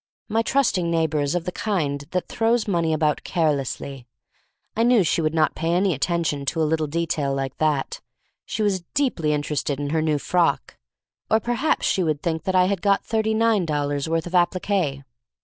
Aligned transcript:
My 0.27 0.41
trusting 0.41 0.89
neighbor 0.89 1.21
is 1.21 1.35
of 1.35 1.45
the 1.45 1.51
kind 1.51 2.05
that 2.09 2.27
throws 2.27 2.67
money 2.67 2.91
about 2.91 3.23
carelessly. 3.23 4.07
I 4.75 4.81
knew 4.81 5.03
she 5.03 5.21
would 5.21 5.35
not 5.35 5.53
pay 5.53 5.73
any 5.73 5.93
attention 5.93 6.43
to 6.47 6.59
a 6.59 6.63
little 6.65 6.87
detail 6.87 7.35
like 7.35 7.55
that,— 7.57 8.01
she 8.47 8.63
was 8.63 8.81
deeply 8.95 9.31
inter 9.31 9.53
ested 9.53 9.79
in 9.79 9.91
her 9.91 10.01
new 10.01 10.17
frock; 10.17 10.79
or 11.29 11.39
perhaps 11.39 11.85
she 11.85 12.01
would 12.01 12.23
think 12.23 12.47
I 12.47 12.65
had 12.65 12.81
got 12.81 13.05
thirty 13.05 13.35
nine 13.35 13.63
dol 13.63 13.89
lars' 13.89 14.09
worth 14.09 14.25
of 14.25 14.33
applique. 14.33 15.03